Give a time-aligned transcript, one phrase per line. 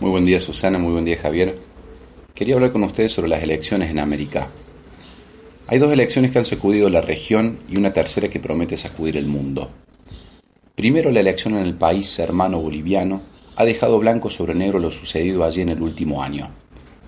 [0.00, 1.58] Muy buen día Susana, muy buen día Javier.
[2.34, 4.48] Quería hablar con ustedes sobre las elecciones en América.
[5.66, 9.26] Hay dos elecciones que han sacudido la región y una tercera que promete sacudir el
[9.26, 9.70] mundo.
[10.74, 13.20] Primero, la elección en el país hermano boliviano
[13.56, 16.48] ha dejado blanco sobre negro lo sucedido allí en el último año.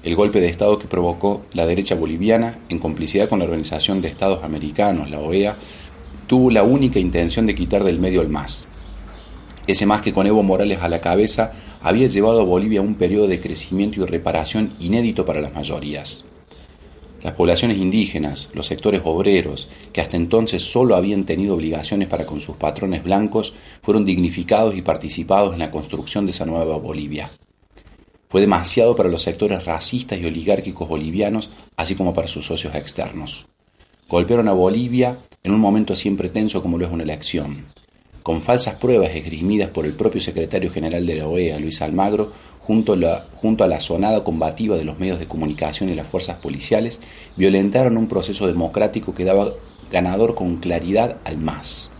[0.02, 4.08] El golpe de Estado que provocó la derecha boliviana, en complicidad con la Organización de
[4.08, 5.56] Estados Americanos, la OEA,
[6.26, 8.68] tuvo la única intención de quitar del medio el MAS.
[9.66, 11.52] Ese MAS que con Evo Morales a la cabeza
[11.82, 16.26] había llevado a Bolivia a un periodo de crecimiento y reparación inédito para las mayorías.
[17.22, 22.40] Las poblaciones indígenas, los sectores obreros, que hasta entonces solo habían tenido obligaciones para con
[22.40, 27.30] sus patrones blancos, fueron dignificados y participados en la construcción de esa nueva Bolivia.
[28.28, 33.46] Fue demasiado para los sectores racistas y oligárquicos bolivianos, así como para sus socios externos.
[34.08, 37.66] Golpearon a Bolivia en un momento siempre tenso como lo es una elección.
[38.22, 42.30] Con falsas pruebas esgrimidas por el propio secretario general de la OEA, Luis Almagro,
[42.60, 47.00] junto a, la, sonada combativa de los medios de comunicación y las fuerzas policiales,
[47.36, 49.52] violentaron un proceso democrático que daba
[49.90, 51.90] ganador con claridad al MAS.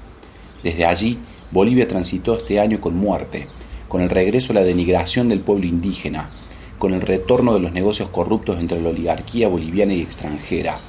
[0.62, 1.19] Desde allí,
[1.50, 3.48] Bolivia transitó este año con muerte,
[3.89, 6.30] con el regreso a la denigración del pueblo indígena,
[6.78, 10.80] con el retorno de los negocios corruptos entre la oligarquía boliviana y extranjera,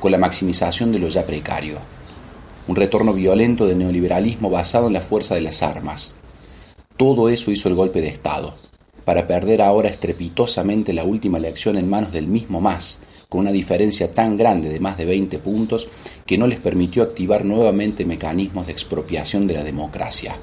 [0.00, 1.95] con la maximización de lo ya precario.
[2.68, 6.18] Un retorno violento del neoliberalismo basado en la fuerza de las armas.
[6.96, 8.54] Todo eso hizo el golpe de Estado,
[9.04, 14.10] para perder ahora estrepitosamente la última elección en manos del mismo MAS, con una diferencia
[14.10, 15.88] tan grande de más de 20 puntos
[16.26, 20.36] que no les permitió activar nuevamente mecanismos de expropiación de la democracia.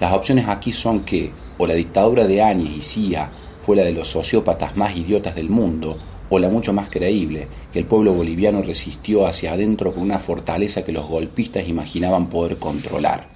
[0.00, 3.92] Las opciones aquí son que o la dictadura de Áñez y Cía fue la de
[3.92, 8.62] los sociópatas más idiotas del mundo, o la mucho más creíble, que el pueblo boliviano
[8.62, 13.28] resistió hacia adentro con una fortaleza que los golpistas imaginaban poder controlar.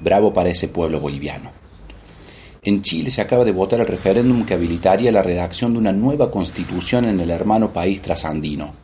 [0.00, 1.50] Bravo para ese pueblo boliviano.
[2.62, 6.30] En Chile se acaba de votar el referéndum que habilitaría la redacción de una nueva
[6.30, 8.74] constitución en el hermano país trasandino.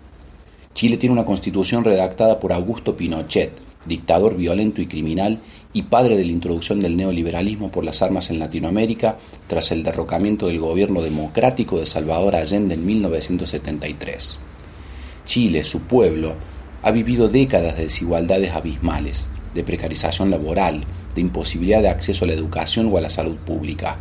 [0.73, 3.53] Chile tiene una constitución redactada por Augusto Pinochet,
[3.87, 5.41] dictador violento y criminal
[5.73, 9.17] y padre de la introducción del neoliberalismo por las armas en Latinoamérica
[9.47, 14.39] tras el derrocamiento del gobierno democrático de Salvador Allende en 1973.
[15.25, 16.35] Chile, su pueblo,
[16.83, 20.83] ha vivido décadas de desigualdades abismales, de precarización laboral,
[21.15, 23.99] de imposibilidad de acceso a la educación o a la salud pública.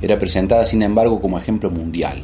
[0.00, 2.22] Era presentada, sin embargo, como ejemplo mundial.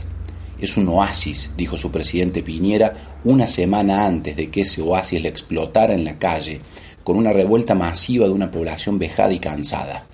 [0.61, 5.29] Es un oasis, dijo su presidente Piñera una semana antes de que ese oasis le
[5.29, 6.61] explotara en la calle,
[7.05, 10.07] con una revuelta masiva de una población vejada y cansada.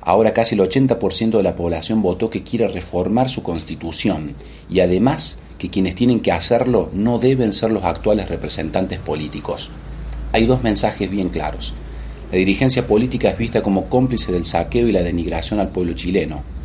[0.00, 4.34] Ahora casi el 80% de la población votó que quiere reformar su constitución
[4.70, 9.70] y además que quienes tienen que hacerlo no deben ser los actuales representantes políticos.
[10.32, 11.74] Hay dos mensajes bien claros.
[12.30, 16.55] La dirigencia política es vista como cómplice del saqueo y la denigración al pueblo chileno.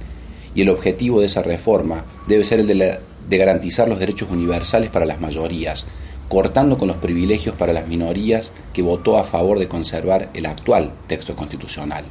[0.56, 4.89] Y el objetivo de esa reforma debe ser el de, de garantizar los derechos universales
[4.89, 5.88] para las mayorías,
[6.28, 10.91] cortando con los privilegios para las minorías que votó a favor de conservar el actual
[11.07, 12.06] texto constitucional.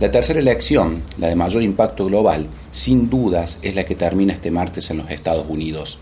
[0.00, 4.50] La tercera elección, la de mayor impacto global, sin dudas es la que termina este
[4.50, 5.98] martes en los Estados Unidos.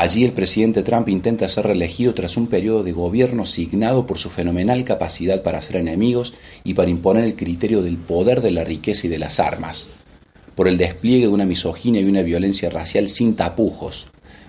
[0.00, 4.30] Allí el presidente Trump intenta ser reelegido tras un periodo de gobierno signado por su
[4.30, 9.08] fenomenal capacidad para hacer enemigos y para imponer el criterio del poder de la riqueza
[9.08, 9.90] y de las armas,
[10.54, 14.06] por el despliegue de una misoginia y una violencia racial sin tapujos,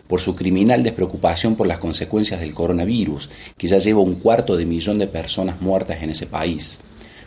[0.07, 4.67] por su criminal despreocupación por las consecuencias del coronavirus, que ya lleva un cuarto de
[4.67, 6.79] millón de personas muertas en ese país,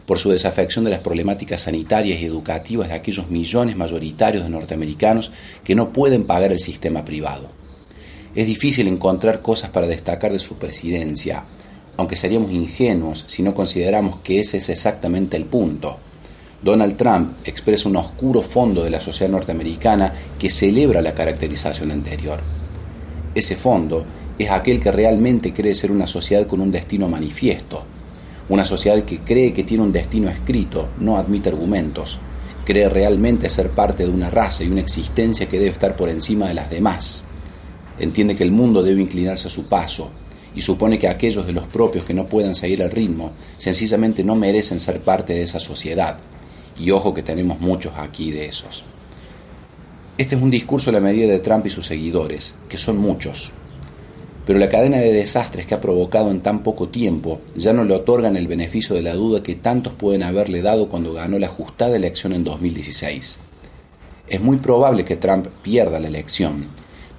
[0.07, 5.33] por su desafección de las problemáticas sanitarias y educativas de aquellos millones mayoritarios de norteamericanos
[5.65, 7.62] que no pueden pagar el sistema privado
[8.35, 11.45] es difícil encontrar cosas para destacar de su presidencia,
[11.97, 15.99] aunque seríamos ingenuos si no consideramos que ese es exactamente el punto.
[16.63, 22.41] Donald Trump expresa un oscuro fondo de la sociedad norteamericana que celebra la caracterización anterior.
[23.35, 24.05] Ese fondo
[24.39, 27.85] es aquel que realmente cree ser una sociedad con un destino manifiesto,
[28.49, 32.19] una sociedad que cree que tiene un destino escrito, no admite argumentos,
[32.65, 36.49] cree realmente ser parte de una raza y una existencia que debe estar por encima
[36.49, 37.25] de las demás
[38.05, 40.11] entiende que el mundo debe inclinarse a su paso
[40.55, 44.35] y supone que aquellos de los propios que no puedan seguir el ritmo sencillamente no
[44.35, 46.19] merecen ser parte de esa sociedad.
[46.79, 48.85] Y ojo que tenemos muchos aquí de esos.
[50.19, 53.53] Este es un discurso a la medida de Trump y sus seguidores, que son muchos.
[54.45, 57.95] Pero la cadena de desastres que ha provocado en tan poco tiempo ya no le
[57.95, 61.97] otorgan el beneficio de la duda que tantos pueden haberle dado cuando ganó la ajustada
[61.97, 63.39] elección en 2016.
[64.27, 66.67] Es muy probable que Trump pierda la elección,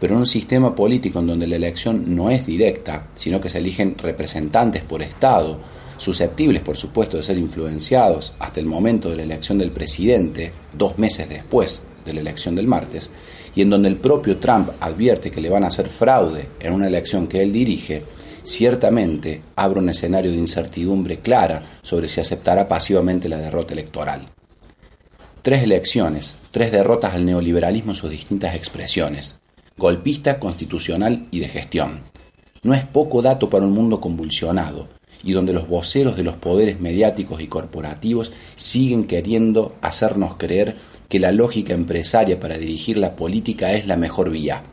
[0.03, 3.59] pero en un sistema político en donde la elección no es directa, sino que se
[3.59, 5.57] eligen representantes por Estado,
[5.95, 10.97] susceptibles por supuesto de ser influenciados hasta el momento de la elección del presidente, dos
[10.97, 13.11] meses después de la elección del martes,
[13.55, 16.87] y en donde el propio Trump advierte que le van a hacer fraude en una
[16.87, 18.03] elección que él dirige,
[18.43, 24.27] ciertamente abre un escenario de incertidumbre clara sobre si aceptará pasivamente la derrota electoral.
[25.41, 29.39] Tres elecciones, tres derrotas al neoliberalismo en sus distintas expresiones,
[29.77, 32.01] golpista, constitucional y de gestión.
[32.61, 34.87] No es poco dato para un mundo convulsionado,
[35.23, 40.75] y donde los voceros de los poderes mediáticos y corporativos siguen queriendo hacernos creer
[41.09, 44.63] que la lógica empresaria para dirigir la política es la mejor vía.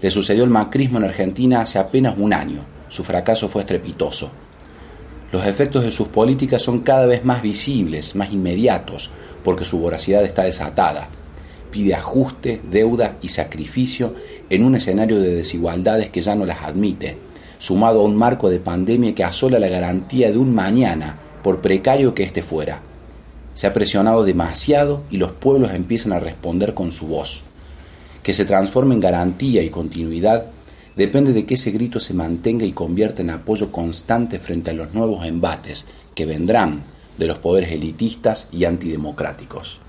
[0.00, 2.64] Le sucedió el macrismo en Argentina hace apenas un año.
[2.88, 4.30] Su fracaso fue estrepitoso.
[5.32, 9.10] Los efectos de sus políticas son cada vez más visibles, más inmediatos,
[9.42, 11.08] porque su voracidad está desatada.
[11.76, 14.14] Pide ajuste, deuda y sacrificio
[14.48, 17.18] en un escenario de desigualdades que ya no las admite,
[17.58, 22.14] sumado a un marco de pandemia que asola la garantía de un mañana, por precario
[22.14, 22.80] que éste fuera.
[23.52, 27.42] Se ha presionado demasiado y los pueblos empiezan a responder con su voz.
[28.22, 30.46] Que se transforme en garantía y continuidad
[30.96, 34.94] depende de que ese grito se mantenga y convierta en apoyo constante frente a los
[34.94, 35.84] nuevos embates
[36.14, 36.84] que vendrán
[37.18, 39.82] de los poderes elitistas y antidemocráticos.